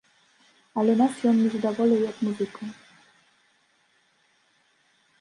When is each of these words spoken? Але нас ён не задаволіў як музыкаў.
Але 0.83 0.95
нас 1.01 1.13
ён 1.33 1.37
не 1.41 1.51
задаволіў 1.57 1.99
як 2.09 2.17
музыкаў. 2.31 2.69